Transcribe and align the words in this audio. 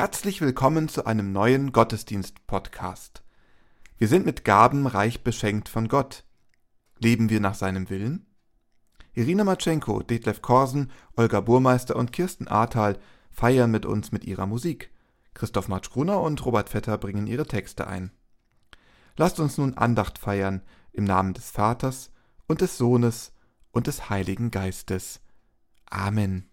Herzlich 0.00 0.40
willkommen 0.40 0.88
zu 0.88 1.04
einem 1.04 1.30
neuen 1.30 1.72
Gottesdienst-Podcast. 1.72 3.22
Wir 3.98 4.08
sind 4.08 4.24
mit 4.24 4.46
Gaben 4.46 4.86
reich 4.86 5.22
beschenkt 5.22 5.68
von 5.68 5.88
Gott. 5.88 6.24
Leben 6.98 7.28
wir 7.28 7.38
nach 7.38 7.52
seinem 7.52 7.90
Willen? 7.90 8.24
Irina 9.12 9.44
Matschenko, 9.44 10.02
Detlef 10.02 10.40
Korsen, 10.40 10.90
Olga 11.16 11.42
Burmeister 11.42 11.96
und 11.96 12.14
Kirsten 12.14 12.48
Ahrtal 12.48 12.98
feiern 13.30 13.70
mit 13.70 13.84
uns 13.84 14.10
mit 14.10 14.24
ihrer 14.24 14.46
Musik. 14.46 14.90
Christoph 15.34 15.68
Matschgruner 15.68 16.22
und 16.22 16.46
Robert 16.46 16.70
Vetter 16.70 16.96
bringen 16.96 17.26
ihre 17.26 17.44
Texte 17.44 17.86
ein. 17.86 18.10
Lasst 19.18 19.38
uns 19.38 19.58
nun 19.58 19.74
Andacht 19.74 20.16
feiern 20.16 20.62
im 20.94 21.04
Namen 21.04 21.34
des 21.34 21.50
Vaters 21.50 22.10
und 22.46 22.62
des 22.62 22.78
Sohnes 22.78 23.34
und 23.70 23.86
des 23.86 24.08
Heiligen 24.08 24.50
Geistes. 24.50 25.20
Amen. 25.90 26.49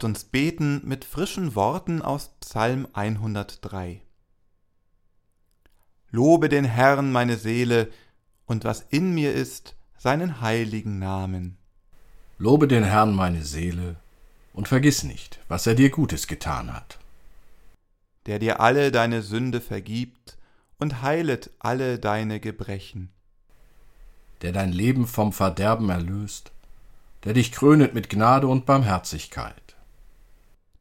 Lasst 0.00 0.08
uns 0.08 0.24
beten 0.24 0.80
mit 0.82 1.04
frischen 1.04 1.54
Worten 1.54 2.00
aus 2.00 2.30
Psalm 2.40 2.88
103. 2.94 4.00
Lobe 6.10 6.48
den 6.48 6.64
Herrn 6.64 7.12
meine 7.12 7.36
Seele 7.36 7.90
und 8.46 8.64
was 8.64 8.80
in 8.88 9.12
mir 9.12 9.34
ist, 9.34 9.76
seinen 9.98 10.40
heiligen 10.40 10.98
Namen. 10.98 11.58
Lobe 12.38 12.66
den 12.66 12.82
Herrn 12.82 13.14
meine 13.14 13.42
Seele 13.44 13.96
und 14.54 14.68
vergiss 14.68 15.02
nicht, 15.02 15.38
was 15.48 15.66
er 15.66 15.74
dir 15.74 15.90
Gutes 15.90 16.26
getan 16.26 16.72
hat. 16.72 16.98
Der 18.24 18.38
dir 18.38 18.60
alle 18.60 18.92
deine 18.92 19.20
Sünde 19.20 19.60
vergibt 19.60 20.38
und 20.78 21.02
heilet 21.02 21.50
alle 21.58 21.98
deine 21.98 22.40
Gebrechen. 22.40 23.10
Der 24.40 24.52
dein 24.52 24.72
Leben 24.72 25.06
vom 25.06 25.34
Verderben 25.34 25.90
erlöst, 25.90 26.52
der 27.24 27.34
dich 27.34 27.52
krönet 27.52 27.92
mit 27.92 28.08
Gnade 28.08 28.46
und 28.46 28.64
Barmherzigkeit 28.64 29.69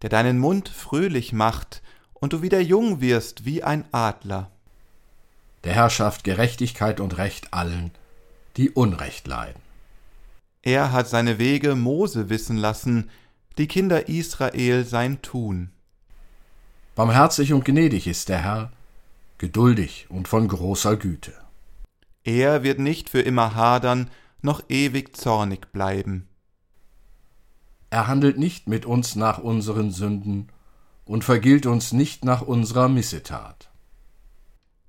der 0.01 0.09
deinen 0.09 0.39
Mund 0.39 0.69
fröhlich 0.69 1.33
macht, 1.33 1.81
und 2.13 2.33
du 2.33 2.41
wieder 2.41 2.59
jung 2.59 3.01
wirst 3.01 3.45
wie 3.45 3.63
ein 3.63 3.85
Adler. 3.91 4.51
Der 5.63 5.73
Herr 5.73 5.89
schafft 5.89 6.23
Gerechtigkeit 6.23 6.99
und 6.99 7.17
Recht 7.17 7.53
allen, 7.53 7.91
die 8.57 8.69
Unrecht 8.69 9.27
leiden. 9.27 9.61
Er 10.61 10.91
hat 10.91 11.07
seine 11.07 11.39
Wege 11.39 11.75
Mose 11.75 12.29
wissen 12.29 12.57
lassen, 12.57 13.09
die 13.57 13.67
Kinder 13.67 14.09
Israel 14.09 14.85
sein 14.85 15.21
Tun. 15.21 15.71
Barmherzig 16.95 17.53
und 17.53 17.63
gnädig 17.63 18.07
ist 18.07 18.29
der 18.29 18.43
Herr, 18.43 18.71
geduldig 19.37 20.07
und 20.09 20.27
von 20.27 20.47
großer 20.47 20.97
Güte. 20.97 21.33
Er 22.23 22.63
wird 22.63 22.79
nicht 22.79 23.09
für 23.09 23.21
immer 23.21 23.55
hadern, 23.55 24.09
noch 24.41 24.63
ewig 24.69 25.15
zornig 25.15 25.71
bleiben. 25.71 26.27
Er 27.89 28.07
handelt 28.07 28.37
nicht 28.37 28.67
mit 28.67 28.85
uns 28.85 29.15
nach 29.15 29.39
unseren 29.39 29.91
Sünden 29.91 30.49
und 31.05 31.23
vergilt 31.23 31.65
uns 31.65 31.91
nicht 31.91 32.23
nach 32.23 32.41
unserer 32.41 32.87
Missetat. 32.87 33.71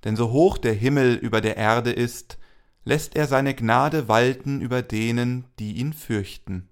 Denn 0.05 0.17
so 0.17 0.31
hoch 0.31 0.59
der 0.59 0.75
Himmel 0.75 1.15
über 1.15 1.41
der 1.41 1.57
Erde 1.57 1.93
ist, 1.93 2.39
lässt 2.85 3.17
er 3.17 3.27
seine 3.27 3.55
Gnade 3.55 4.09
walten 4.09 4.61
über 4.61 4.83
denen, 4.83 5.47
die 5.59 5.73
ihn 5.73 5.93
fürchten. 5.93 6.69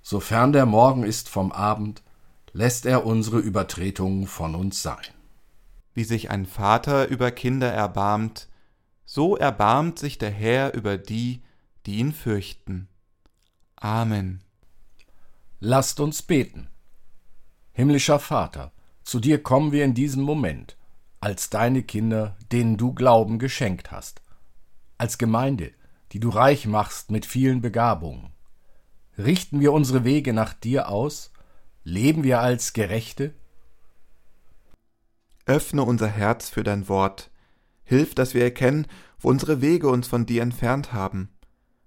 Sofern 0.00 0.52
der 0.52 0.66
Morgen 0.66 1.04
ist 1.04 1.28
vom 1.28 1.52
Abend, 1.52 2.02
lässt 2.52 2.86
er 2.86 3.06
unsere 3.06 3.38
Übertretungen 3.38 4.26
von 4.26 4.54
uns 4.54 4.82
sein. 4.82 5.06
Wie 5.94 6.04
sich 6.04 6.30
ein 6.30 6.46
Vater 6.46 7.08
über 7.08 7.30
Kinder 7.30 7.70
erbarmt, 7.72 8.48
so 9.04 9.36
erbarmt 9.36 9.98
sich 9.98 10.18
der 10.18 10.30
Herr 10.30 10.74
über 10.74 10.98
die, 10.98 11.42
die 11.86 11.96
ihn 11.96 12.12
fürchten. 12.12 12.88
Amen. 13.76 14.42
Lasst 15.64 16.00
uns 16.00 16.22
beten. 16.22 16.66
Himmlischer 17.70 18.18
Vater, 18.18 18.72
zu 19.04 19.20
dir 19.20 19.40
kommen 19.40 19.70
wir 19.70 19.84
in 19.84 19.94
diesem 19.94 20.24
Moment, 20.24 20.76
als 21.20 21.50
deine 21.50 21.84
Kinder, 21.84 22.36
denen 22.50 22.76
du 22.76 22.92
Glauben 22.92 23.38
geschenkt 23.38 23.92
hast, 23.92 24.22
als 24.98 25.18
Gemeinde, 25.18 25.70
die 26.10 26.18
du 26.18 26.30
reich 26.30 26.66
machst 26.66 27.12
mit 27.12 27.26
vielen 27.26 27.62
Begabungen. 27.62 28.32
Richten 29.16 29.60
wir 29.60 29.72
unsere 29.72 30.02
Wege 30.02 30.32
nach 30.32 30.52
dir 30.52 30.88
aus? 30.88 31.30
Leben 31.84 32.24
wir 32.24 32.40
als 32.40 32.72
Gerechte? 32.72 33.32
Öffne 35.46 35.84
unser 35.84 36.08
Herz 36.08 36.48
für 36.48 36.64
dein 36.64 36.88
Wort. 36.88 37.30
Hilf, 37.84 38.16
dass 38.16 38.34
wir 38.34 38.42
erkennen, 38.42 38.88
wo 39.20 39.28
unsere 39.28 39.60
Wege 39.60 39.88
uns 39.90 40.08
von 40.08 40.26
dir 40.26 40.42
entfernt 40.42 40.92
haben. 40.92 41.28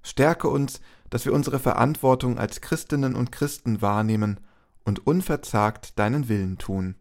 Stärke 0.01 0.47
uns, 0.47 0.79
dass 1.15 1.25
wir 1.25 1.31
unsere 1.31 1.59
Verantwortung 1.59 2.37
als 2.37 2.59
Christinnen 2.59 3.15
und 3.15 3.31
Christen 3.31 3.81
wahrnehmen 3.81 4.41
und 4.83 5.07
unverzagt 5.07 5.97
deinen 5.97 6.27
Willen 6.27 6.57
tun. 6.57 6.95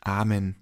Amen. 0.00 0.61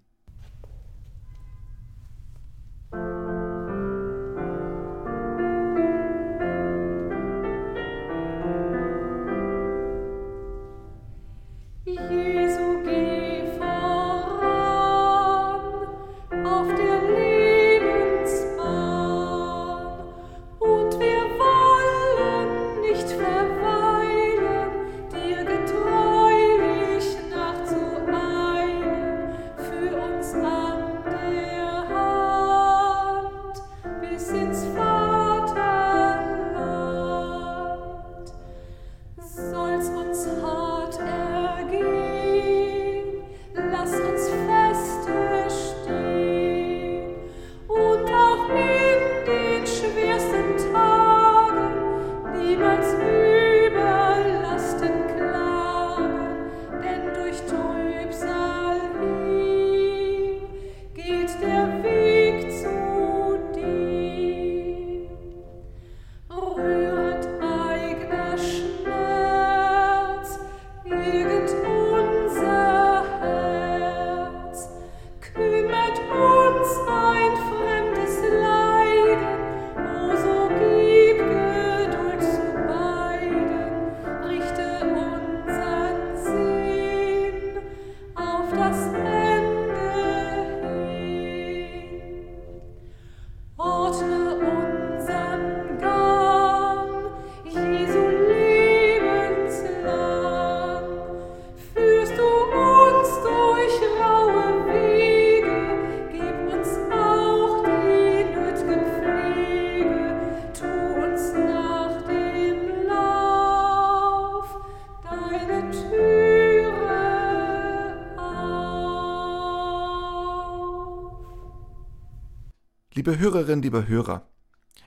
Liebe 123.00 123.18
Hörerin, 123.18 123.62
liebe 123.62 123.88
Hörer, 123.88 124.28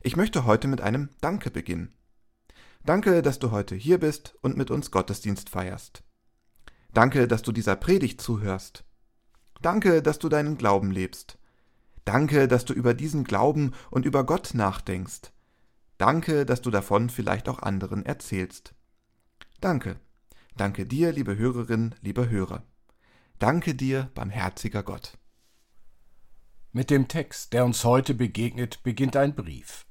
ich 0.04 0.16
möchte 0.16 0.46
heute 0.46 0.68
mit 0.68 0.82
einem 0.82 1.10
Danke 1.20 1.50
beginnen. 1.50 1.96
Danke, 2.86 3.24
dass 3.24 3.40
du 3.40 3.50
heute 3.50 3.74
hier 3.74 4.00
bist 4.00 4.36
und 4.42 4.56
mit 4.56 4.70
uns 4.70 4.92
Gottesdienst 4.92 5.50
feierst. 5.50 6.04
Danke, 6.94 7.28
dass 7.28 7.42
du 7.42 7.52
dieser 7.52 7.76
Predigt 7.76 8.22
zuhörst. 8.22 8.84
Danke, 9.64 10.04
dass 10.04 10.20
du 10.20 10.30
deinen 10.30 10.60
Glauben 10.60 10.92
lebst. 10.92 11.40
Danke, 12.06 12.48
dass 12.48 12.66
du 12.66 12.76
über 12.76 12.94
diesen 12.94 13.24
Glauben 13.24 13.72
und 13.90 14.06
über 14.06 14.28
Gott 14.28 14.52
nachdenkst. 14.54 15.32
Danke, 15.98 16.46
dass 16.46 16.62
du 16.62 16.70
davon 16.70 17.10
vielleicht 17.10 17.50
auch 17.50 17.64
anderen 17.64 18.06
erzählst. 18.06 18.76
Danke. 19.60 19.96
Danke 20.56 20.86
dir, 20.86 21.14
liebe 21.14 21.36
Hörerin, 21.36 21.96
lieber 22.02 22.30
Hörer. 22.30 22.62
Danke 23.40 23.74
dir, 23.74 24.12
barmherziger 24.14 24.84
Gott. 24.84 25.18
Mit 26.76 26.90
dem 26.90 27.08
Text, 27.08 27.54
der 27.54 27.66
uns 27.66 27.84
heute 27.84 28.16
begegnet, 28.16 28.82
beginnt 28.82 29.16
ein 29.16 29.36
Brief. 29.36 29.86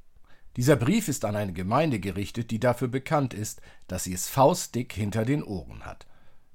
Dieser 0.57 0.75
Brief 0.75 1.07
ist 1.07 1.25
an 1.25 1.37
eine 1.37 1.53
Gemeinde 1.53 2.01
gerichtet, 2.01 2.51
die 2.51 2.59
dafür 2.59 2.89
bekannt 2.89 3.35
ist, 3.35 3.63
dass 3.87 4.03
sie 4.03 4.13
es 4.13 4.29
faustdick 4.29 4.93
hinter 4.93 5.25
den 5.25 5.45
Ohren 5.45 5.87
hat. 5.87 6.09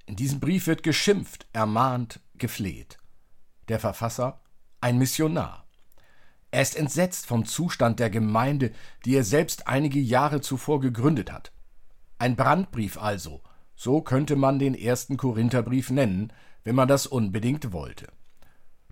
In 0.06 0.18
diesem 0.18 0.42
Brief 0.42 0.68
wird 0.68 0.84
geschimpft, 0.84 1.48
ermahnt, 1.54 2.20
gefleht. 2.36 2.98
Der 3.70 3.80
Verfasser 3.80 4.42
ein 4.82 4.98
Missionar. 4.98 5.66
Er 6.52 6.62
ist 6.62 6.76
entsetzt 6.76 7.26
vom 7.26 7.46
Zustand 7.46 8.02
der 8.02 8.10
Gemeinde, 8.10 8.74
die 9.06 9.16
er 9.16 9.24
selbst 9.24 9.70
einige 9.70 10.02
Jahre 10.02 10.42
zuvor 10.42 10.82
gegründet 10.82 11.32
hat. 11.32 11.54
Ein 12.20 12.36
Brandbrief 12.36 12.98
also, 12.98 13.42
so 13.76 14.02
könnte 14.02 14.36
man 14.36 14.60
den 14.60 14.76
ersten 14.76 15.16
Korintherbrief 15.16 15.90
nennen, 15.90 16.34
wenn 16.66 16.76
man 16.76 16.90
das 16.90 17.08
unbedingt 17.08 17.72
wollte. 17.72 18.08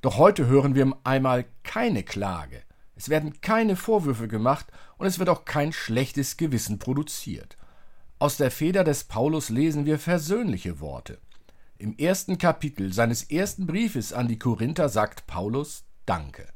Doch 0.06 0.18
heute 0.18 0.46
hören 0.46 0.76
wir 0.76 0.96
einmal 1.04 1.46
keine 1.64 2.04
Klage, 2.04 2.62
es 2.94 3.10
werden 3.10 3.42
keine 3.42 3.76
Vorwürfe 3.76 4.28
gemacht 4.28 4.68
und 5.00 5.08
es 5.08 5.18
wird 5.18 5.30
auch 5.30 5.46
kein 5.46 5.74
schlechtes 5.74 6.38
Gewissen 6.38 6.78
produziert. 6.78 7.58
Aus 8.20 8.38
der 8.38 8.52
Feder 8.52 8.84
des 8.84 9.06
Paulus 9.06 9.50
lesen 9.50 9.88
wir 9.88 9.98
versöhnliche 9.98 10.80
Worte. 10.80 11.18
Im 11.80 11.98
ersten 11.98 12.38
Kapitel 12.38 12.94
seines 12.94 13.24
ersten 13.24 13.66
Briefes 13.66 14.14
an 14.14 14.28
die 14.28 14.38
Korinther 14.38 14.90
sagt 14.90 15.26
Paulus 15.26 15.86
Danke. 16.06 16.54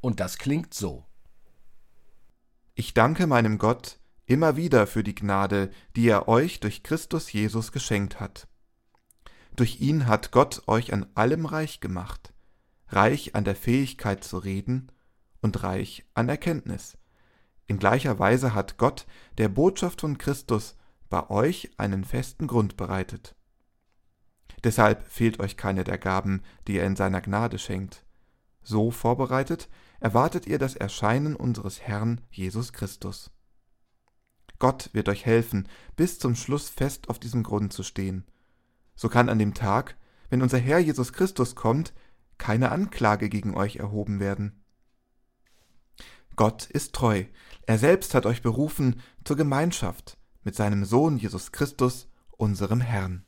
Und 0.00 0.20
das 0.20 0.38
klingt 0.38 0.72
so. 0.72 1.04
Ich 2.76 2.94
danke 2.94 3.26
meinem 3.26 3.58
Gott 3.58 3.98
immer 4.26 4.56
wieder 4.56 4.86
für 4.86 5.02
die 5.02 5.16
Gnade, 5.16 5.72
die 5.96 6.06
er 6.06 6.28
euch 6.28 6.60
durch 6.60 6.84
Christus 6.84 7.32
Jesus 7.32 7.72
geschenkt 7.72 8.20
hat. 8.20 8.46
Durch 9.56 9.80
ihn 9.80 10.06
hat 10.06 10.30
Gott 10.30 10.62
euch 10.68 10.92
an 10.92 11.06
allem 11.16 11.46
reich 11.46 11.80
gemacht, 11.80 12.32
reich 12.88 13.34
an 13.34 13.44
der 13.44 13.56
Fähigkeit 13.56 14.24
zu 14.24 14.38
reden 14.38 14.92
und 15.40 15.62
reich 15.62 16.04
an 16.14 16.28
Erkenntnis. 16.28 16.96
In 17.66 17.78
gleicher 17.78 18.18
Weise 18.18 18.54
hat 18.54 18.78
Gott 18.78 19.06
der 19.38 19.48
Botschaft 19.48 20.00
von 20.00 20.18
Christus 20.18 20.76
bei 21.08 21.28
euch 21.30 21.70
einen 21.78 22.04
festen 22.04 22.46
Grund 22.46 22.76
bereitet. 22.76 23.34
Deshalb 24.64 25.06
fehlt 25.06 25.40
euch 25.40 25.56
keine 25.56 25.84
der 25.84 25.98
Gaben, 25.98 26.42
die 26.66 26.78
er 26.78 26.86
in 26.86 26.96
seiner 26.96 27.20
Gnade 27.20 27.58
schenkt. 27.58 28.04
So 28.62 28.90
vorbereitet 28.90 29.68
erwartet 30.00 30.46
ihr 30.46 30.58
das 30.58 30.74
Erscheinen 30.74 31.36
unseres 31.36 31.80
Herrn 31.80 32.20
Jesus 32.30 32.72
Christus. 32.72 33.30
Gott 34.58 34.90
wird 34.92 35.08
euch 35.08 35.26
helfen, 35.26 35.68
bis 35.96 36.18
zum 36.18 36.34
Schluss 36.34 36.68
fest 36.68 37.08
auf 37.08 37.18
diesem 37.18 37.42
Grund 37.42 37.72
zu 37.72 37.82
stehen. 37.82 38.24
So 38.94 39.08
kann 39.08 39.28
an 39.28 39.38
dem 39.38 39.54
Tag, 39.54 39.96
wenn 40.30 40.42
unser 40.42 40.58
Herr 40.58 40.78
Jesus 40.78 41.12
Christus 41.12 41.54
kommt, 41.54 41.92
keine 42.38 42.70
Anklage 42.70 43.28
gegen 43.28 43.56
euch 43.56 43.76
erhoben 43.76 44.20
werden. 44.20 44.62
Gott 46.36 46.66
ist 46.66 46.92
treu. 46.92 47.24
Er 47.66 47.78
selbst 47.78 48.14
hat 48.14 48.26
euch 48.26 48.42
berufen 48.42 49.00
zur 49.24 49.36
Gemeinschaft 49.36 50.18
mit 50.44 50.54
seinem 50.54 50.84
Sohn 50.84 51.16
Jesus 51.16 51.50
Christus, 51.50 52.08
unserem 52.30 52.80
Herrn. 52.80 53.24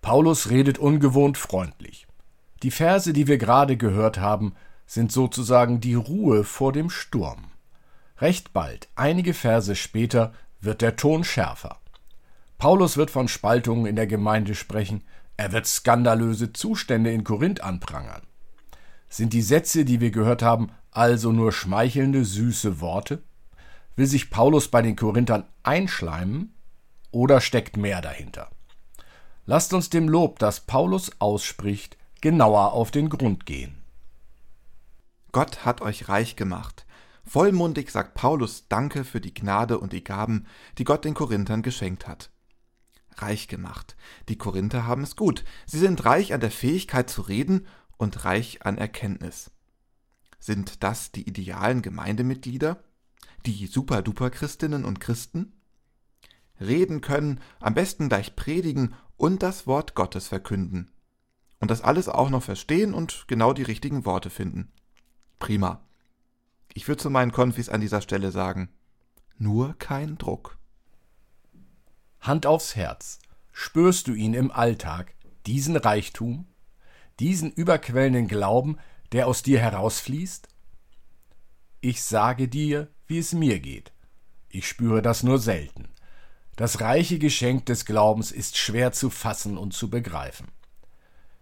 Paulus 0.00 0.50
redet 0.50 0.78
ungewohnt 0.78 1.38
freundlich. 1.38 2.06
Die 2.62 2.70
Verse, 2.70 3.12
die 3.12 3.26
wir 3.26 3.38
gerade 3.38 3.76
gehört 3.76 4.18
haben, 4.18 4.54
sind 4.86 5.12
sozusagen 5.12 5.80
die 5.80 5.94
Ruhe 5.94 6.44
vor 6.44 6.72
dem 6.72 6.90
Sturm. 6.90 7.50
Recht 8.18 8.52
bald, 8.52 8.88
einige 8.94 9.34
Verse 9.34 9.74
später, 9.76 10.32
wird 10.60 10.82
der 10.82 10.96
Ton 10.96 11.24
schärfer. 11.24 11.80
Paulus 12.58 12.96
wird 12.96 13.10
von 13.10 13.28
Spaltungen 13.28 13.86
in 13.86 13.96
der 13.96 14.06
Gemeinde 14.06 14.54
sprechen, 14.54 15.02
er 15.36 15.52
wird 15.52 15.66
skandalöse 15.66 16.52
Zustände 16.52 17.12
in 17.12 17.24
Korinth 17.24 17.60
anprangern. 17.60 18.22
Sind 19.08 19.32
die 19.32 19.42
Sätze, 19.42 19.84
die 19.84 20.00
wir 20.00 20.10
gehört 20.10 20.42
haben, 20.42 20.70
also 20.90 21.32
nur 21.32 21.52
schmeichelnde, 21.52 22.24
süße 22.24 22.80
Worte? 22.80 23.22
Will 23.96 24.06
sich 24.06 24.30
Paulus 24.30 24.68
bei 24.68 24.82
den 24.82 24.96
Korinthern 24.96 25.44
einschleimen 25.62 26.54
oder 27.10 27.40
steckt 27.40 27.76
mehr 27.76 28.00
dahinter? 28.00 28.50
Lasst 29.46 29.72
uns 29.72 29.90
dem 29.90 30.08
Lob, 30.08 30.38
das 30.38 30.60
Paulus 30.60 31.12
ausspricht, 31.20 31.96
genauer 32.20 32.72
auf 32.72 32.90
den 32.90 33.08
Grund 33.08 33.46
gehen. 33.46 33.82
Gott 35.32 35.64
hat 35.64 35.80
euch 35.80 36.08
reich 36.08 36.36
gemacht. 36.36 36.86
Vollmundig 37.24 37.90
sagt 37.90 38.14
Paulus 38.14 38.66
Danke 38.68 39.04
für 39.04 39.20
die 39.20 39.34
Gnade 39.34 39.78
und 39.78 39.92
die 39.92 40.04
Gaben, 40.04 40.46
die 40.78 40.84
Gott 40.84 41.04
den 41.04 41.14
Korinthern 41.14 41.62
geschenkt 41.62 42.06
hat. 42.06 42.30
Reich 43.16 43.48
gemacht. 43.48 43.96
Die 44.28 44.36
Korinther 44.36 44.86
haben 44.86 45.02
es 45.02 45.16
gut. 45.16 45.44
Sie 45.66 45.78
sind 45.78 46.04
reich 46.04 46.32
an 46.32 46.40
der 46.40 46.50
Fähigkeit 46.50 47.08
zu 47.08 47.22
reden 47.22 47.66
und 47.96 48.24
reich 48.24 48.64
an 48.64 48.78
Erkenntnis. 48.78 49.50
Sind 50.38 50.82
das 50.82 51.12
die 51.12 51.28
idealen 51.28 51.80
Gemeindemitglieder? 51.80 52.82
Die 53.46 53.66
Super-Duper-Christinnen 53.66 54.84
und 54.84 55.00
Christen? 55.00 55.52
Reden 56.60 57.00
können, 57.00 57.40
am 57.60 57.74
besten 57.74 58.08
gleich 58.08 58.36
predigen 58.36 58.94
und 59.16 59.42
das 59.42 59.66
Wort 59.66 59.94
Gottes 59.94 60.28
verkünden. 60.28 60.90
Und 61.60 61.70
das 61.70 61.82
alles 61.82 62.08
auch 62.08 62.30
noch 62.30 62.42
verstehen 62.42 62.94
und 62.94 63.24
genau 63.26 63.52
die 63.52 63.62
richtigen 63.62 64.04
Worte 64.04 64.30
finden. 64.30 64.70
Prima. 65.38 65.80
Ich 66.74 66.88
würde 66.88 67.02
zu 67.02 67.10
meinen 67.10 67.32
Konfis 67.32 67.68
an 67.68 67.80
dieser 67.80 68.00
Stelle 68.00 68.30
sagen, 68.30 68.68
nur 69.38 69.74
kein 69.78 70.18
Druck. 70.18 70.58
Hand 72.24 72.46
aufs 72.46 72.74
Herz. 72.74 73.18
Spürst 73.52 74.08
du 74.08 74.14
ihn 74.14 74.32
im 74.32 74.50
Alltag, 74.50 75.12
diesen 75.44 75.76
Reichtum, 75.76 76.46
diesen 77.20 77.52
überquellenden 77.52 78.28
Glauben, 78.28 78.78
der 79.12 79.26
aus 79.28 79.42
dir 79.42 79.60
herausfließt? 79.60 80.48
Ich 81.82 82.02
sage 82.02 82.48
dir, 82.48 82.88
wie 83.06 83.18
es 83.18 83.34
mir 83.34 83.60
geht. 83.60 83.92
Ich 84.48 84.66
spüre 84.66 85.02
das 85.02 85.22
nur 85.22 85.38
selten. 85.38 85.88
Das 86.56 86.80
reiche 86.80 87.18
Geschenk 87.18 87.66
des 87.66 87.84
Glaubens 87.84 88.32
ist 88.32 88.56
schwer 88.56 88.92
zu 88.92 89.10
fassen 89.10 89.58
und 89.58 89.74
zu 89.74 89.90
begreifen. 89.90 90.48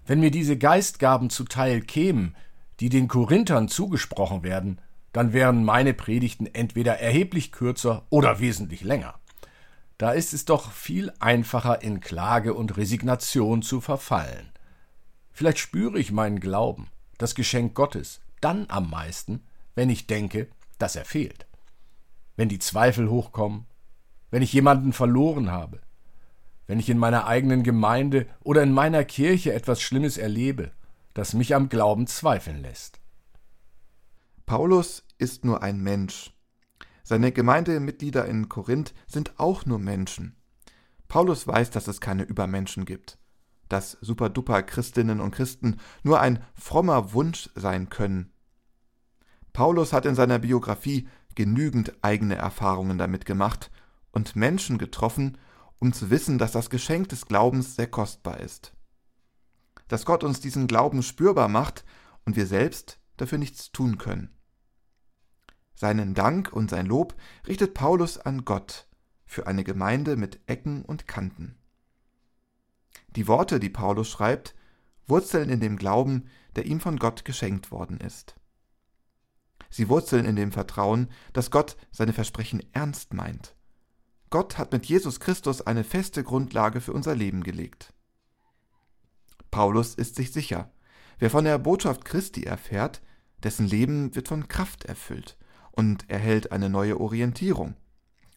Wenn 0.05 0.19
mir 0.19 0.33
diese 0.33 0.59
Geistgaben 0.59 1.31
zuteil 1.31 1.81
kämen, 1.83 2.35
die 2.81 2.89
den 2.89 3.07
Korinthern 3.07 3.69
zugesprochen 3.69 4.43
werden, 4.43 4.81
dann 5.12 5.33
wären 5.33 5.62
meine 5.62 5.95
Predigten 5.95 6.47
entweder 6.47 6.99
erheblich 6.99 7.53
kürzer 7.53 8.05
oder 8.11 8.41
wesentlich 8.41 8.83
länger. 8.83 9.22
Da 10.03 10.11
ist 10.11 10.35
es 10.35 10.45
doch 10.45 10.73
viel 10.73 11.13
einfacher, 11.21 11.81
in 11.83 12.01
Klage 12.01 12.55
und 12.55 12.77
Resignation 12.77 13.63
zu 13.63 13.81
verfallen. 13.81 14.51
Vielleicht 15.31 15.61
spüre 15.61 15.97
ich 15.97 16.11
meinen 16.11 16.41
Glauben, 16.41 16.89
das 17.19 17.37
Geschenk 17.37 17.75
Gottes, 17.75 18.21
dann 18.41 18.67
am 18.69 18.91
meisten, 18.91 19.45
wenn 19.77 19.91
ich 19.91 20.09
denke, 20.09 20.49
dass 20.79 20.97
er 20.97 21.05
fehlt. 21.05 21.47
Wenn 22.35 22.49
die 22.49 22.59
Zweifel 22.59 23.11
hochkommen, 23.11 23.67
wenn 24.33 24.43
ich 24.43 24.53
jemanden 24.53 24.93
verloren 24.93 25.53
habe, 25.53 25.79
wenn 26.67 26.81
ich 26.81 26.91
in 26.91 26.99
meiner 26.99 27.29
eigenen 27.29 27.63
Gemeinde 27.63 28.27
oder 28.43 28.65
in 28.65 28.73
meiner 28.73 29.05
Kirche 29.05 29.53
etwas 29.53 29.81
Schlimmes 29.81 30.19
erlebe, 30.19 30.73
das 31.15 31.33
mich 31.33 31.55
am 31.55 31.69
Glauben 31.69 32.09
zweifeln 32.09 32.61
lässt. 32.61 32.99
Paulus 34.47 35.05
ist 35.19 35.45
nur 35.45 35.63
ein 35.63 35.81
Mensch. 35.81 36.33
Seine 37.03 37.33
Gemeindemitglieder 37.33 38.27
in 38.27 38.49
Korinth 38.49 38.95
sind 39.07 39.39
auch 39.39 39.67
nur 39.67 39.79
Menschen. 39.79 40.37
Paulus 41.09 41.47
weiß, 41.47 41.71
dass 41.71 41.89
es 41.89 42.01
keine 42.01 42.23
Übermenschen 42.23 42.85
gibt 42.85 43.19
dass 43.73 43.97
superduper 44.03 44.63
Christinnen 44.63 45.21
und 45.21 45.31
Christen 45.31 45.79
nur 46.03 46.21
ein 46.21 46.45
frommer 46.55 47.15
Wunsch 47.15 47.49
sein 47.55 47.89
können. 47.89 48.31
Paulus 49.53 49.93
hat 49.93 50.05
in 50.05 50.15
seiner 50.15 50.39
Biografie 50.39 51.09
genügend 51.35 51.93
eigene 52.03 52.37
Erfahrungen 52.37 52.99
damit 52.99 53.25
gemacht 53.25 53.71
und 54.11 54.37
Menschen 54.37 54.77
getroffen, 54.77 55.39
um 55.79 55.93
zu 55.93 56.11
wissen, 56.11 56.39
dass 56.39 56.53
das 56.53 56.69
Geschenk 56.69 57.09
des 57.09 57.27
Glaubens 57.27 57.75
sehr 57.75 57.87
kostbar 57.87 58.41
ist. 58.41 58.75
Dass 59.89 60.05
Gott 60.05 60.23
uns 60.23 60.41
diesen 60.41 60.67
Glauben 60.67 61.03
spürbar 61.03 61.49
macht 61.49 61.85
und 62.27 62.37
wir 62.37 62.47
selbst 62.47 62.99
dafür 63.17 63.39
nichts 63.39 63.73
tun 63.73 63.97
können. 63.97 64.37
Seinen 65.83 66.15
Dank 66.15 66.53
und 66.53 66.71
sein 66.71 66.87
Lob 66.87 67.17
richtet 67.45 67.75
Paulus 67.75 68.17
an 68.17 68.45
Gott 68.45 68.87
für 69.27 69.49
eine 69.49 69.65
Gemeinde 69.65 70.15
mit 70.15 70.39
Ecken 70.47 70.85
und 70.85 71.09
Kanten. 71.09 71.57
Die 73.17 73.27
Worte, 73.27 73.59
die 73.59 73.69
Paulus 73.69 74.09
schreibt, 74.09 74.55
wurzeln 75.09 75.49
in 75.51 75.59
dem 75.59 75.77
Glauben, 75.77 76.29
der 76.55 76.67
ihm 76.67 76.79
von 76.79 76.99
Gott 77.01 77.25
geschenkt 77.25 77.73
worden 77.73 77.99
ist. 77.99 78.37
Sie 79.71 79.89
wurzeln 79.89 80.25
in 80.25 80.37
dem 80.37 80.53
Vertrauen, 80.53 81.09
dass 81.33 81.51
Gott 81.51 81.77
seine 81.91 82.12
Versprechen 82.12 82.62
ernst 82.71 83.12
meint. 83.12 83.57
Gott 84.31 84.59
hat 84.59 84.71
mit 84.71 84.87
Jesus 84.87 85.19
Christus 85.19 85.62
eine 85.62 85.83
feste 85.83 86.23
Grundlage 86.23 86.81
für 86.81 86.93
unser 86.93 87.17
Leben 87.17 87.43
gelegt. 87.43 87.93
Paulus 89.51 89.97
ist 89.97 90.15
sich 90.15 90.31
sicher, 90.31 90.71
wer 91.19 91.31
von 91.31 91.45
der 91.45 91.59
Botschaft 91.59 92.05
Christi 92.05 92.45
erfährt, 92.45 93.03
dessen 93.43 93.67
Leben 93.67 94.15
wird 94.15 94.29
von 94.29 94.47
Kraft 94.47 94.85
erfüllt 94.85 95.37
und 95.73 96.09
erhält 96.09 96.52
eine 96.52 96.69
neue 96.69 97.00
Orientierung. 97.00 97.75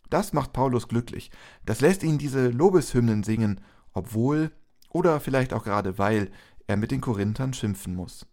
Das 0.09 0.33
macht 0.33 0.53
Paulus 0.53 0.87
glücklich, 0.87 1.31
das 1.65 1.81
lässt 1.81 2.03
ihn 2.03 2.17
diese 2.17 2.49
Lobeshymnen 2.49 3.23
singen, 3.23 3.61
obwohl 3.93 4.51
oder 4.89 5.19
vielleicht 5.19 5.53
auch 5.53 5.63
gerade 5.63 5.97
weil 5.97 6.31
er 6.67 6.77
mit 6.77 6.91
den 6.91 7.01
Korinthern 7.01 7.53
schimpfen 7.53 7.95
muss. 7.95 8.25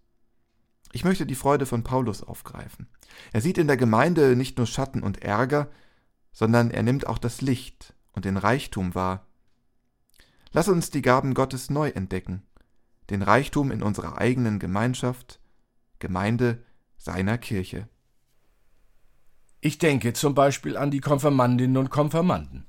Ich 0.93 1.05
möchte 1.05 1.27
die 1.27 1.35
Freude 1.35 1.67
von 1.67 1.85
Paulus 1.85 2.23
aufgreifen. 2.23 2.89
Er 3.33 3.41
sieht 3.41 3.59
in 3.59 3.67
der 3.67 3.77
Gemeinde 3.77 4.37
nicht 4.37 4.59
nur 4.59 4.67
Schatten 4.67 5.03
und 5.03 5.23
Ärger, 5.23 5.71
sondern 6.33 6.71
er 6.71 6.83
nimmt 6.83 7.07
auch 7.07 7.19
das 7.19 7.41
Licht 7.41 7.95
und 8.13 8.25
den 8.25 8.37
Reichtum 8.37 8.95
wahr. 8.95 9.27
Lass 10.53 10.69
uns 10.69 10.91
die 10.91 11.03
Gaben 11.03 11.33
Gottes 11.33 11.71
neu 11.71 11.89
entdecken, 11.89 12.43
den 13.09 13.23
Reichtum 13.23 13.71
in 13.71 13.83
unserer 13.83 14.19
eigenen 14.19 14.59
Gemeinschaft, 14.59 15.41
Gemeinde 15.99 16.63
seiner 16.99 17.39
Kirche. 17.39 17.89
Ich 19.65 19.79
denke 19.79 20.13
zum 20.13 20.35
Beispiel 20.35 20.77
an 20.77 20.91
die 20.91 20.99
Konfirmandinnen 20.99 21.77
und 21.77 21.89
Konfirmanden. 21.89 22.67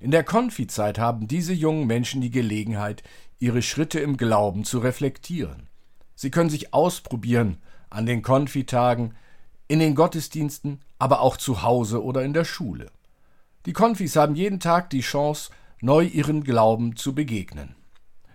In 0.00 0.10
der 0.10 0.24
Konfizeit 0.24 0.98
haben 0.98 1.28
diese 1.28 1.52
jungen 1.52 1.86
Menschen 1.86 2.22
die 2.22 2.30
Gelegenheit, 2.30 3.02
ihre 3.38 3.60
Schritte 3.60 4.00
im 4.00 4.16
Glauben 4.16 4.64
zu 4.64 4.78
reflektieren. 4.78 5.68
Sie 6.14 6.30
können 6.30 6.48
sich 6.48 6.72
ausprobieren 6.72 7.58
an 7.90 8.06
den 8.06 8.22
Konfitagen, 8.22 9.14
in 9.68 9.78
den 9.78 9.94
Gottesdiensten, 9.94 10.80
aber 10.98 11.20
auch 11.20 11.36
zu 11.36 11.62
Hause 11.62 12.02
oder 12.02 12.24
in 12.24 12.32
der 12.32 12.46
Schule. 12.46 12.90
Die 13.66 13.74
Konfis 13.74 14.16
haben 14.16 14.34
jeden 14.34 14.58
Tag 14.58 14.88
die 14.88 15.02
Chance, 15.02 15.50
neu 15.82 16.02
ihren 16.02 16.44
Glauben 16.44 16.96
zu 16.96 17.14
begegnen. 17.14 17.74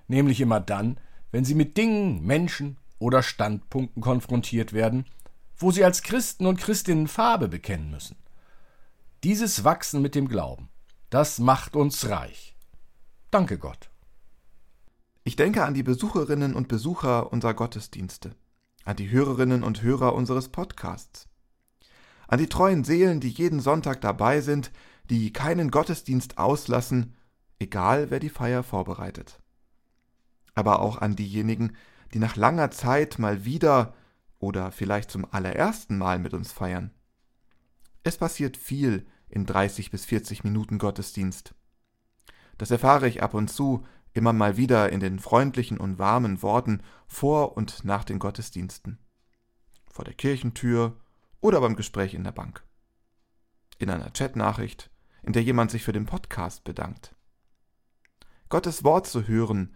Nämlich 0.07 0.39
immer 0.39 0.59
dann, 0.59 0.99
wenn 1.31 1.45
sie 1.45 1.55
mit 1.55 1.77
Dingen, 1.77 2.23
Menschen 2.23 2.77
oder 2.99 3.23
Standpunkten 3.23 4.03
konfrontiert 4.03 4.71
werden, 4.71 5.05
wo 5.57 5.71
sie 5.71 5.83
als 5.83 6.03
Christen 6.03 6.45
und 6.45 6.59
Christinnen 6.59 7.07
Farbe 7.07 7.47
bekennen 7.47 7.89
müssen. 7.89 8.15
Dieses 9.23 9.63
Wachsen 9.63 10.01
mit 10.01 10.15
dem 10.15 10.27
Glauben, 10.27 10.69
das 11.09 11.39
macht 11.39 11.75
uns 11.75 12.09
reich. 12.09 12.55
Danke 13.31 13.57
Gott. 13.57 13.89
Ich 15.23 15.35
denke 15.35 15.65
an 15.65 15.73
die 15.73 15.83
Besucherinnen 15.83 16.55
und 16.55 16.67
Besucher 16.67 17.33
unserer 17.33 17.53
Gottesdienste, 17.53 18.35
an 18.85 18.95
die 18.95 19.09
Hörerinnen 19.09 19.63
und 19.63 19.81
Hörer 19.81 20.13
unseres 20.15 20.49
Podcasts, 20.49 21.27
an 22.27 22.39
die 22.39 22.47
treuen 22.47 22.83
Seelen, 22.83 23.19
die 23.19 23.29
jeden 23.29 23.59
Sonntag 23.59 23.99
dabei 24.01 24.41
sind, 24.41 24.71
die 25.09 25.33
keinen 25.33 25.71
Gottesdienst 25.71 26.37
auslassen, 26.37 27.15
egal 27.59 28.09
wer 28.09 28.19
die 28.19 28.29
Feier 28.29 28.63
vorbereitet. 28.63 29.39
Aber 30.55 30.79
auch 30.79 30.99
an 30.99 31.15
diejenigen, 31.15 31.75
die 32.13 32.19
nach 32.19 32.35
langer 32.35 32.71
Zeit 32.71 33.19
mal 33.19 33.45
wieder 33.45 33.93
oder 34.39 34.71
vielleicht 34.71 35.11
zum 35.11 35.25
allerersten 35.31 35.97
Mal 35.97 36.19
mit 36.19 36.33
uns 36.33 36.51
feiern. 36.51 36.91
Es 38.03 38.17
passiert 38.17 38.57
viel 38.57 39.05
in 39.29 39.45
30 39.45 39.91
bis 39.91 40.05
40 40.05 40.43
Minuten 40.43 40.77
Gottesdienst. 40.77 41.53
Das 42.57 42.71
erfahre 42.71 43.07
ich 43.07 43.21
ab 43.21 43.33
und 43.33 43.49
zu, 43.49 43.85
immer 44.13 44.33
mal 44.33 44.57
wieder 44.57 44.91
in 44.91 44.99
den 44.99 45.19
freundlichen 45.19 45.77
und 45.77 45.99
warmen 45.99 46.41
Worten 46.41 46.81
vor 47.07 47.55
und 47.57 47.85
nach 47.85 48.03
den 48.03 48.19
Gottesdiensten. 48.19 48.97
Vor 49.91 50.05
der 50.05 50.13
Kirchentür 50.13 50.97
oder 51.41 51.61
beim 51.61 51.75
Gespräch 51.75 52.13
in 52.13 52.23
der 52.23 52.31
Bank. 52.31 52.63
In 53.77 53.89
einer 53.89 54.09
Chatnachricht, 54.09 54.89
in 55.21 55.33
der 55.33 55.43
jemand 55.43 55.71
sich 55.71 55.83
für 55.83 55.91
den 55.91 56.05
Podcast 56.05 56.63
bedankt. 56.63 57.13
Gottes 58.49 58.83
Wort 58.83 59.07
zu 59.07 59.27
hören, 59.27 59.75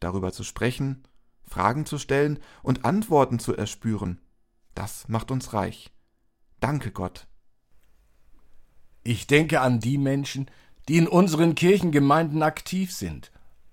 darüber 0.00 0.32
zu 0.32 0.42
sprechen, 0.42 1.04
Fragen 1.48 1.86
zu 1.86 1.98
stellen 1.98 2.38
und 2.62 2.84
Antworten 2.84 3.38
zu 3.38 3.56
erspüren, 3.56 4.20
das 4.74 5.08
macht 5.08 5.30
uns 5.30 5.52
reich. 5.52 5.90
Danke 6.60 6.92
Gott. 6.92 7.26
Ich 9.02 9.26
denke 9.26 9.60
an 9.60 9.80
die 9.80 9.98
Menschen, 9.98 10.50
die 10.88 10.98
in 10.98 11.08
unseren 11.08 11.54
Kirchengemeinden 11.54 12.42
aktiv 12.42 12.92
sind 12.92 13.30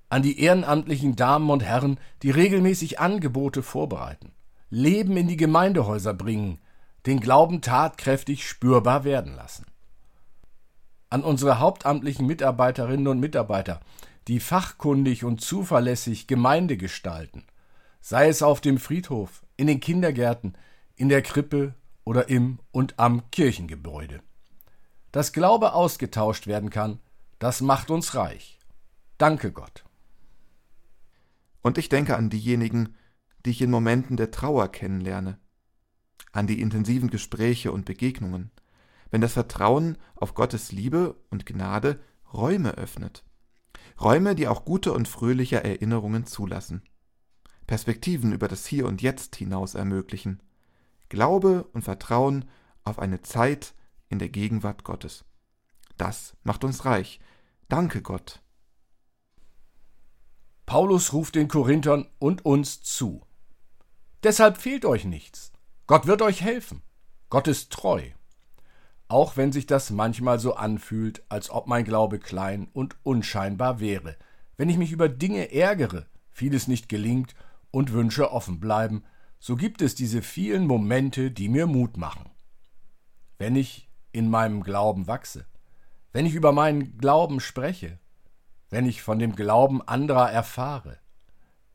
an 0.09 0.21
die 0.21 0.39
ehrenamtlichen 0.39 1.15
Damen 1.15 1.49
und 1.49 1.63
Herren, 1.63 1.99
die 2.23 2.31
regelmäßig 2.31 2.99
Angebote 2.99 3.63
vorbereiten, 3.63 4.31
Leben 4.69 5.17
in 5.17 5.27
die 5.27 5.37
Gemeindehäuser 5.37 6.13
bringen, 6.13 6.59
den 7.05 7.19
Glauben 7.19 7.61
tatkräftig 7.61 8.47
spürbar 8.47 9.03
werden 9.03 9.35
lassen. 9.35 9.65
An 11.09 11.23
unsere 11.23 11.59
hauptamtlichen 11.59 12.25
Mitarbeiterinnen 12.25 13.07
und 13.07 13.19
Mitarbeiter, 13.19 13.79
die 14.27 14.39
fachkundig 14.39 15.23
und 15.23 15.41
zuverlässig 15.41 16.27
Gemeinde 16.27 16.77
gestalten, 16.77 17.43
sei 18.07 18.29
es 18.29 18.43
auf 18.43 18.61
dem 18.61 18.77
Friedhof, 18.77 19.43
in 19.57 19.65
den 19.65 19.79
Kindergärten, 19.79 20.55
in 20.95 21.09
der 21.09 21.23
Krippe 21.23 21.73
oder 22.03 22.29
im 22.29 22.59
und 22.71 22.99
am 22.99 23.31
Kirchengebäude. 23.31 24.21
Dass 25.11 25.33
Glaube 25.33 25.73
ausgetauscht 25.73 26.45
werden 26.45 26.69
kann, 26.69 26.99
das 27.39 27.61
macht 27.61 27.89
uns 27.89 28.13
reich. 28.13 28.59
Danke 29.17 29.51
Gott. 29.51 29.85
Und 31.63 31.79
ich 31.79 31.89
denke 31.89 32.15
an 32.15 32.29
diejenigen, 32.29 32.93
die 33.43 33.49
ich 33.49 33.61
in 33.63 33.71
Momenten 33.71 34.17
der 34.17 34.29
Trauer 34.29 34.67
kennenlerne, 34.67 35.39
an 36.31 36.45
die 36.45 36.61
intensiven 36.61 37.09
Gespräche 37.09 37.71
und 37.71 37.85
Begegnungen, 37.85 38.51
wenn 39.09 39.21
das 39.21 39.33
Vertrauen 39.33 39.97
auf 40.13 40.35
Gottes 40.35 40.71
Liebe 40.71 41.15
und 41.31 41.47
Gnade 41.47 41.99
Räume 42.31 42.75
öffnet. 42.75 43.23
Räume, 43.99 44.35
die 44.35 44.47
auch 44.47 44.63
gute 44.63 44.93
und 44.93 45.07
fröhliche 45.07 45.63
Erinnerungen 45.63 46.27
zulassen. 46.27 46.83
Perspektiven 47.67 48.31
über 48.31 48.47
das 48.47 48.65
Hier 48.65 48.85
und 48.85 49.01
Jetzt 49.01 49.35
hinaus 49.35 49.75
ermöglichen. 49.75 50.41
Glaube 51.09 51.63
und 51.73 51.83
Vertrauen 51.83 52.45
auf 52.83 52.99
eine 52.99 53.21
Zeit 53.21 53.73
in 54.09 54.19
der 54.19 54.29
Gegenwart 54.29 54.83
Gottes. 54.83 55.25
Das 55.97 56.35
macht 56.43 56.63
uns 56.63 56.85
reich. 56.85 57.19
Danke 57.67 58.01
Gott. 58.01 58.41
Paulus 60.65 61.13
ruft 61.13 61.35
den 61.35 61.47
Korinthern 61.47 62.07
und 62.19 62.45
uns 62.45 62.81
zu. 62.81 63.21
Deshalb 64.23 64.57
fehlt 64.57 64.85
euch 64.85 65.05
nichts. 65.05 65.51
Gott 65.87 66.07
wird 66.07 66.21
euch 66.21 66.41
helfen. 66.41 66.81
Gott 67.29 67.47
ist 67.47 67.71
treu. 67.71 68.01
Auch 69.07 69.37
wenn 69.37 69.51
sich 69.51 69.67
das 69.67 69.91
manchmal 69.91 70.39
so 70.39 70.55
anfühlt, 70.55 71.23
als 71.29 71.51
ob 71.51 71.67
mein 71.67 71.85
Glaube 71.85 72.17
klein 72.17 72.67
und 72.73 72.97
unscheinbar 73.03 73.79
wäre, 73.79 74.17
wenn 74.57 74.69
ich 74.69 74.77
mich 74.77 74.91
über 74.91 75.09
Dinge 75.09 75.51
ärgere, 75.51 76.07
vieles 76.31 76.67
nicht 76.67 76.89
gelingt 76.89 77.35
und 77.75 77.91
Wünsche 77.91 78.31
offen 78.31 78.61
bleiben, 78.61 79.03
so 79.37 79.57
gibt 79.57 79.81
es 79.81 79.95
diese 79.95 80.21
vielen 80.21 80.65
Momente, 80.65 81.29
die 81.29 81.49
mir 81.49 81.67
Mut 81.67 81.97
machen. 81.97 82.29
Wenn 83.37 83.57
ich 83.57 83.89
in 84.13 84.29
meinem 84.29 84.63
Glauben 84.63 85.07
wachse, 85.07 85.45
wenn 86.13 86.25
ich 86.25 86.35
über 86.35 86.53
meinen 86.53 86.97
Glauben 86.97 87.41
spreche, 87.41 87.99
wenn 88.69 88.85
ich 88.85 89.01
von 89.01 89.19
dem 89.19 89.35
Glauben 89.35 89.85
anderer 89.85 90.31
erfahre, 90.31 90.99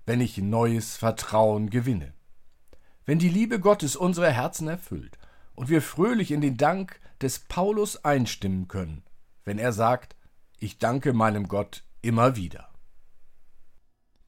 wenn 0.06 0.22
ich 0.22 0.38
neues 0.38 0.96
Vertrauen 0.96 1.68
gewinne, 1.68 2.14
wenn 3.04 3.18
die 3.18 3.28
Liebe 3.28 3.60
Gottes 3.60 3.94
unsere 3.94 4.32
Herzen 4.32 4.68
erfüllt 4.68 5.18
und 5.54 5.68
wir 5.68 5.82
fröhlich 5.82 6.30
in 6.30 6.40
den 6.40 6.56
Dank 6.56 6.98
des 7.20 7.40
Paulus 7.40 8.06
einstimmen 8.06 8.68
können, 8.68 9.02
wenn 9.44 9.58
er 9.58 9.74
sagt, 9.74 10.16
ich 10.60 10.78
danke 10.78 11.12
meinem 11.12 11.46
Gott 11.46 11.84
immer 12.00 12.36
wieder. 12.36 12.70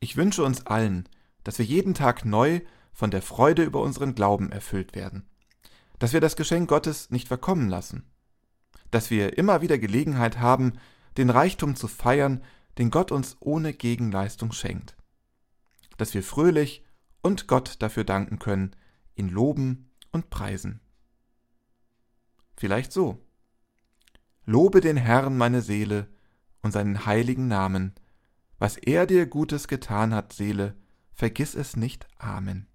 Ich 0.00 0.18
wünsche 0.18 0.44
uns 0.44 0.66
allen, 0.66 1.08
dass 1.44 1.58
wir 1.58 1.64
jeden 1.64 1.94
Tag 1.94 2.24
neu 2.24 2.60
von 2.92 3.10
der 3.10 3.22
Freude 3.22 3.62
über 3.62 3.80
unseren 3.80 4.14
Glauben 4.14 4.50
erfüllt 4.50 4.94
werden, 4.94 5.26
dass 5.98 6.12
wir 6.12 6.20
das 6.20 6.36
Geschenk 6.36 6.68
Gottes 6.68 7.10
nicht 7.10 7.28
verkommen 7.28 7.68
lassen, 7.68 8.04
dass 8.90 9.10
wir 9.10 9.38
immer 9.38 9.62
wieder 9.62 9.78
Gelegenheit 9.78 10.38
haben, 10.38 10.74
den 11.16 11.30
Reichtum 11.30 11.76
zu 11.76 11.88
feiern, 11.88 12.42
den 12.78 12.90
Gott 12.90 13.12
uns 13.12 13.36
ohne 13.40 13.72
Gegenleistung 13.72 14.52
schenkt. 14.52 14.96
Dass 15.98 16.14
wir 16.14 16.22
fröhlich 16.22 16.84
und 17.22 17.46
Gott 17.46 17.76
dafür 17.80 18.04
danken 18.04 18.38
können, 18.38 18.74
ihn 19.14 19.28
loben 19.28 19.90
und 20.10 20.30
preisen. 20.30 20.80
Vielleicht 22.56 22.92
so. 22.92 23.18
Lobe 24.44 24.80
den 24.80 24.96
Herrn 24.96 25.36
meine 25.36 25.62
Seele 25.62 26.08
und 26.62 26.72
seinen 26.72 27.06
heiligen 27.06 27.48
Namen. 27.48 27.94
Was 28.58 28.76
er 28.76 29.06
dir 29.06 29.26
Gutes 29.26 29.68
getan 29.68 30.14
hat, 30.14 30.32
Seele, 30.32 30.74
vergiss 31.14 31.54
es 31.54 31.76
nicht. 31.76 32.06
Amen. 32.18 32.66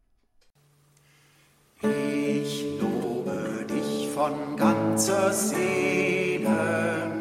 Ich 1.82 2.65
lobe 2.82 3.65
dich 3.69 4.10
von 4.10 4.56
ganzer 4.56 5.32
Seele 5.32 7.16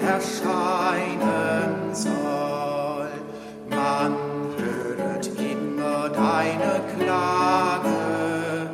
erscheinen 0.00 1.94
soll. 1.94 3.08
Man 3.70 4.14
höret 4.56 5.30
immer 5.38 6.08
deine 6.08 6.80
Klage, 6.98 8.70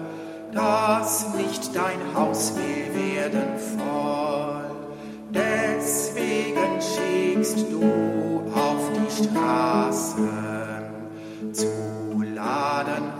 dass 0.52 1.34
nicht 1.34 1.74
dein 1.74 2.00
Haus 2.14 2.52
will 2.56 2.94
werden 2.94 3.58
voll. 3.76 4.70
Deswegen 5.30 6.80
schickst 6.80 7.70
du 7.70 8.42
auf 8.54 8.90
die 8.94 9.24
Straßen 9.24 10.28
zu 11.52 12.22
laden 12.34 13.11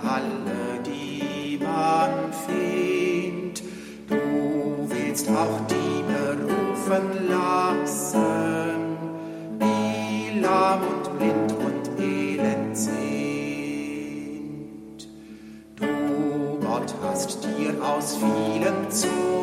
aus 18.02 18.16
vielen 18.16 18.90
Zungen 18.90 19.41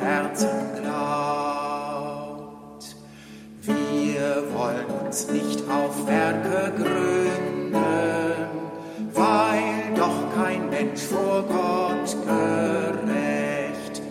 Herzen 0.00 0.82
glaubt. 0.82 1.28
Wir 3.62 4.44
wollen 4.54 4.86
uns 5.04 5.30
nicht 5.30 5.62
auf 5.68 6.06
Werke 6.06 6.72
gründen, 6.76 7.82
weil 9.12 9.94
doch 9.94 10.34
kein 10.34 10.70
Mensch 10.70 11.02
vor 11.02 11.42
Gott 11.42 12.16
gerecht 12.26 14.02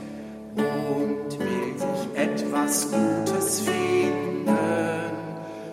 und 0.56 1.40
will 1.40 1.78
sich 1.78 2.08
etwas 2.16 2.92
Gutes 2.92 3.62
finden, 3.62 4.58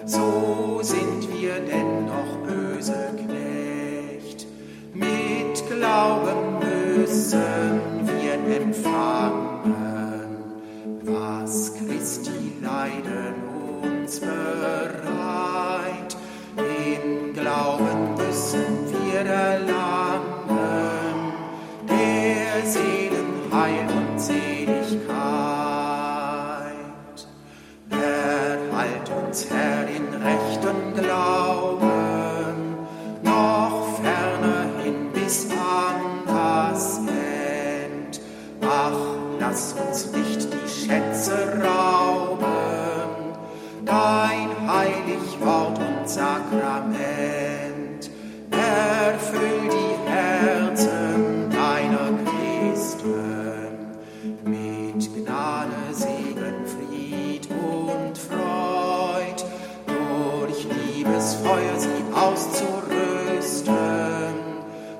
so 0.06 0.80
sind 0.82 1.28
wir 1.32 1.54
dennoch 1.60 2.38
böse 2.46 3.10
Knecht. 3.16 4.46
Mit 4.94 5.66
Glauben 5.68 6.58
müssen 6.60 8.06
wir 8.06 8.34
empfangen, 8.56 10.03
müssen 19.14 19.28
wir 19.28 20.13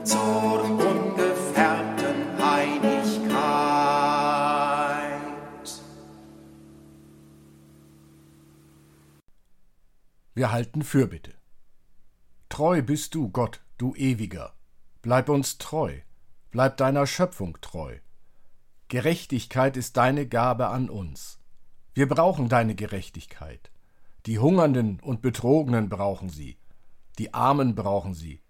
zur 0.04 0.62
ungefärbten 0.62 2.40
Einigkeit. 2.40 3.34
Wir 10.34 10.52
halten 10.52 10.82
Fürbitte. 10.82 11.34
Treu 12.48 12.82
bist 12.82 13.14
du, 13.14 13.30
Gott, 13.30 13.62
du 13.78 13.94
Ewiger. 13.96 14.54
Bleib 15.02 15.28
uns 15.28 15.58
treu, 15.58 15.98
bleib 16.50 16.76
deiner 16.76 17.06
Schöpfung 17.06 17.58
treu. 17.60 17.98
Gerechtigkeit 18.88 19.76
ist 19.76 19.96
deine 19.96 20.28
Gabe 20.28 20.68
an 20.68 20.88
uns. 20.88 21.40
Wir 21.94 22.08
brauchen 22.08 22.48
deine 22.48 22.74
Gerechtigkeit. 22.74 23.70
Die 24.26 24.38
Hungernden 24.38 25.00
und 25.00 25.20
Betrogenen 25.20 25.88
brauchen 25.88 26.28
sie. 26.28 26.58
Die 27.18 27.34
Armen 27.34 27.74
brauchen 27.74 28.14
sie. 28.14 28.40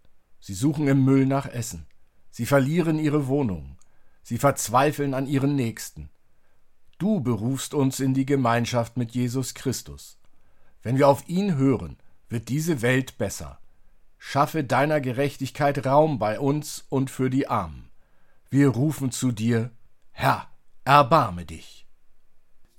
Sie 0.41 0.55
suchen 0.55 0.89
im 0.89 1.05
Müll 1.05 1.27
nach 1.27 1.47
Essen. 1.47 1.87
Sie 2.31 2.47
verlieren 2.47 2.99
ihre 2.99 3.27
Wohnung. 3.27 3.77
Sie 4.23 4.39
verzweifeln 4.39 5.15
an 5.15 5.27
ihren 5.27 5.55
Nächsten. 5.55 6.11
Du 6.99 7.21
berufst 7.21 7.75
uns 7.75 8.01
in 8.01 8.15
die 8.15 8.27
Gemeinschaft 8.27 8.97
mit 8.97 9.13
Jesus 9.13 9.55
Christus. 9.55 10.19
Wenn 10.83 10.99
wir 10.99 11.09
auf 11.09 11.29
ihn 11.29 11.57
hören, 11.57 11.97
wird 12.29 12.49
diese 12.49 12.83
Welt 12.83 13.19
besser. 13.19 13.59
Schaffe 14.19 14.65
deiner 14.65 15.01
Gerechtigkeit 15.01 15.85
Raum 15.87 16.19
bei 16.19 16.41
uns 16.41 16.85
und 16.89 17.11
für 17.11 17.31
die 17.31 17.49
Armen. 17.49 17.91
Wir 18.49 18.69
rufen 18.69 19.11
zu 19.11 19.33
dir, 19.33 19.71
Herr, 20.13 20.49
erbarme 20.85 21.45
dich. 21.45 21.87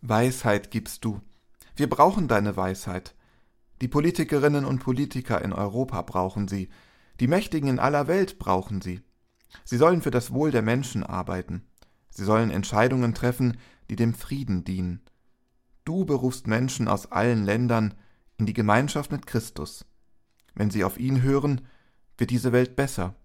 Weisheit 0.02 0.71
gibst 0.71 1.06
du. 1.06 1.21
Wir 1.76 1.89
brauchen 1.89 2.28
deine 2.28 2.56
Weisheit. 2.56 3.13
Die 3.82 3.88
Politikerinnen 3.88 4.66
und 4.66 4.80
Politiker 4.80 5.42
in 5.42 5.54
Europa 5.54 6.02
brauchen 6.02 6.48
sie. 6.48 6.70
Die 7.20 7.28
Mächtigen 7.28 7.70
in 7.70 7.80
aller 7.80 8.08
Welt 8.08 8.40
brauchen 8.40 8.82
sie. 8.82 9.02
Sie 9.64 9.78
sollen 9.78 10.02
für 10.02 10.12
das 10.12 10.34
Wohl 10.34 10.52
der 10.52 10.62
Menschen 10.62 11.04
arbeiten. 11.04 11.64
Sie 12.10 12.24
sollen 12.24 12.52
Entscheidungen 12.52 13.14
treffen, 13.14 13.58
die 13.90 13.96
dem 13.96 14.14
Frieden 14.14 14.64
dienen. 14.64 15.02
Du 15.84 16.06
berufst 16.06 16.48
Menschen 16.48 16.88
aus 16.88 17.12
allen 17.12 17.44
Ländern 17.44 17.94
in 18.38 18.46
die 18.46 18.54
Gemeinschaft 18.54 19.12
mit 19.12 19.28
Christus. 19.28 19.86
Wenn 20.56 20.72
sie 20.72 20.84
auf 20.84 20.98
ihn 20.98 21.22
hören, 21.22 21.62
wird 22.18 22.32
diese 22.32 22.52
Welt 22.52 22.76
besser. 22.76 23.16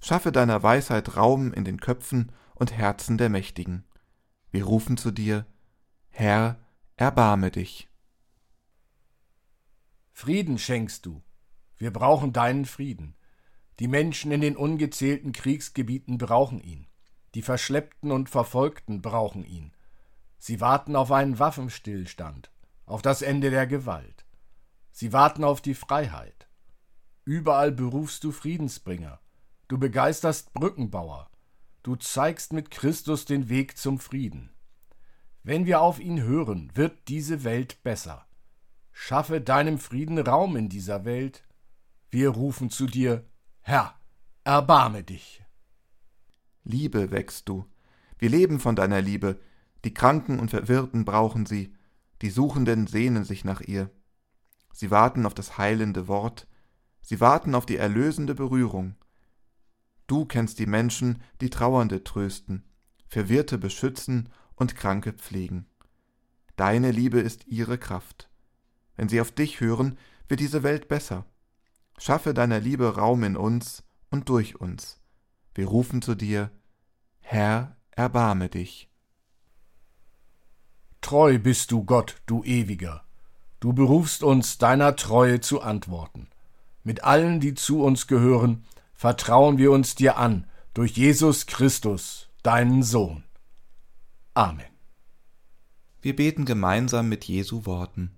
Schaffe 0.00 0.30
deiner 0.30 0.62
Weisheit 0.62 1.16
Raum 1.16 1.52
in 1.52 1.64
den 1.64 1.80
Köpfen 1.80 2.30
und 2.54 2.72
Herzen 2.72 3.18
der 3.18 3.30
Mächtigen. 3.30 3.84
Wir 4.50 4.64
rufen 4.64 4.96
zu 4.96 5.10
dir, 5.10 5.46
Herr, 6.10 6.58
erbarme 6.96 7.50
dich. 7.50 7.87
Frieden 10.20 10.58
schenkst 10.58 11.06
du. 11.06 11.22
Wir 11.76 11.92
brauchen 11.92 12.32
deinen 12.32 12.64
Frieden. 12.64 13.14
Die 13.78 13.86
Menschen 13.86 14.32
in 14.32 14.40
den 14.40 14.56
ungezählten 14.56 15.30
Kriegsgebieten 15.30 16.18
brauchen 16.18 16.60
ihn. 16.60 16.88
Die 17.36 17.42
Verschleppten 17.42 18.10
und 18.10 18.28
Verfolgten 18.28 19.00
brauchen 19.00 19.44
ihn. 19.44 19.70
Sie 20.40 20.60
warten 20.60 20.96
auf 20.96 21.12
einen 21.12 21.38
Waffenstillstand, 21.38 22.50
auf 22.84 23.00
das 23.00 23.22
Ende 23.22 23.50
der 23.50 23.68
Gewalt. 23.68 24.26
Sie 24.90 25.12
warten 25.12 25.44
auf 25.44 25.60
die 25.60 25.74
Freiheit. 25.74 26.48
Überall 27.24 27.70
berufst 27.70 28.24
du 28.24 28.32
Friedensbringer. 28.32 29.20
Du 29.68 29.78
begeisterst 29.78 30.52
Brückenbauer. 30.52 31.30
Du 31.84 31.94
zeigst 31.94 32.52
mit 32.52 32.72
Christus 32.72 33.24
den 33.24 33.48
Weg 33.48 33.78
zum 33.78 34.00
Frieden. 34.00 34.50
Wenn 35.44 35.64
wir 35.64 35.80
auf 35.80 36.00
ihn 36.00 36.20
hören, 36.20 36.72
wird 36.74 37.06
diese 37.06 37.44
Welt 37.44 37.80
besser. 37.84 38.27
Schaffe 39.00 39.40
deinem 39.40 39.78
Frieden 39.78 40.18
Raum 40.18 40.56
in 40.56 40.68
dieser 40.68 41.04
Welt. 41.04 41.44
Wir 42.10 42.30
rufen 42.30 42.68
zu 42.68 42.86
dir, 42.86 43.24
Herr, 43.60 43.94
erbarme 44.42 45.04
dich. 45.04 45.42
Liebe 46.64 47.12
wächst 47.12 47.48
du. 47.48 47.64
Wir 48.18 48.28
leben 48.28 48.58
von 48.58 48.74
deiner 48.74 49.00
Liebe. 49.00 49.40
Die 49.84 49.94
Kranken 49.94 50.40
und 50.40 50.50
Verwirrten 50.50 51.04
brauchen 51.04 51.46
sie. 51.46 51.72
Die 52.22 52.28
Suchenden 52.28 52.88
sehnen 52.88 53.22
sich 53.24 53.44
nach 53.44 53.60
ihr. 53.60 53.88
Sie 54.72 54.90
warten 54.90 55.26
auf 55.26 55.32
das 55.32 55.56
heilende 55.56 56.08
Wort. 56.08 56.48
Sie 57.00 57.20
warten 57.20 57.54
auf 57.54 57.66
die 57.66 57.76
erlösende 57.76 58.34
Berührung. 58.34 58.96
Du 60.08 60.26
kennst 60.26 60.58
die 60.58 60.66
Menschen, 60.66 61.22
die 61.40 61.50
Trauernde 61.50 62.02
trösten, 62.02 62.64
Verwirrte 63.06 63.58
beschützen 63.58 64.28
und 64.56 64.74
Kranke 64.74 65.12
pflegen. 65.12 65.66
Deine 66.56 66.90
Liebe 66.90 67.20
ist 67.20 67.46
ihre 67.46 67.78
Kraft. 67.78 68.27
Wenn 68.98 69.08
sie 69.08 69.20
auf 69.20 69.30
dich 69.30 69.60
hören, 69.60 69.96
wird 70.26 70.40
diese 70.40 70.64
Welt 70.64 70.88
besser. 70.88 71.24
Schaffe 71.98 72.34
deiner 72.34 72.58
Liebe 72.58 72.96
Raum 72.96 73.22
in 73.22 73.36
uns 73.36 73.84
und 74.10 74.28
durch 74.28 74.60
uns. 74.60 75.00
Wir 75.54 75.68
rufen 75.68 76.02
zu 76.02 76.16
dir, 76.16 76.50
Herr, 77.20 77.76
erbarme 77.92 78.48
dich. 78.48 78.90
Treu 81.00 81.38
bist 81.38 81.70
du, 81.70 81.84
Gott, 81.84 82.20
du 82.26 82.42
Ewiger. 82.42 83.04
Du 83.60 83.72
berufst 83.72 84.24
uns 84.24 84.58
deiner 84.58 84.96
Treue 84.96 85.40
zu 85.40 85.60
antworten. 85.60 86.28
Mit 86.82 87.04
allen, 87.04 87.38
die 87.38 87.54
zu 87.54 87.84
uns 87.84 88.08
gehören, 88.08 88.64
vertrauen 88.94 89.58
wir 89.58 89.70
uns 89.70 89.94
dir 89.94 90.16
an, 90.16 90.44
durch 90.74 90.96
Jesus 90.96 91.46
Christus, 91.46 92.30
deinen 92.42 92.82
Sohn. 92.82 93.22
Amen. 94.34 94.66
Wir 96.00 96.16
beten 96.16 96.44
gemeinsam 96.44 97.08
mit 97.08 97.24
Jesu 97.26 97.64
Worten. 97.64 98.17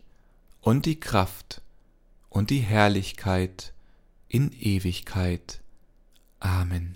und 0.61 0.85
die 0.85 0.99
Kraft 0.99 1.61
und 2.29 2.49
die 2.49 2.59
Herrlichkeit 2.59 3.73
in 4.27 4.51
Ewigkeit. 4.53 5.61
Amen. 6.39 6.95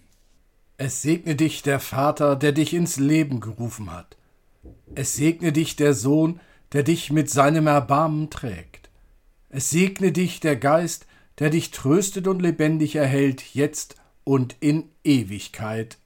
Es 0.77 1.01
segne 1.01 1.35
dich 1.35 1.61
der 1.61 1.79
Vater, 1.79 2.35
der 2.35 2.51
dich 2.51 2.73
ins 2.73 2.97
Leben 2.97 3.39
gerufen 3.39 3.91
hat. 3.91 4.17
Es 4.93 5.15
segne 5.15 5.51
dich 5.51 5.75
der 5.75 5.93
Sohn, 5.93 6.39
der 6.73 6.83
dich 6.83 7.11
mit 7.11 7.29
seinem 7.29 7.67
Erbarmen 7.67 8.29
trägt. 8.29 8.89
Es 9.49 9.69
segne 9.69 10.11
dich 10.11 10.39
der 10.39 10.55
Geist, 10.55 11.05
der 11.39 11.49
dich 11.49 11.71
tröstet 11.71 12.27
und 12.27 12.41
lebendig 12.41 12.95
erhält, 12.95 13.41
jetzt 13.53 13.95
und 14.23 14.55
in 14.59 14.89
Ewigkeit. 15.03 15.97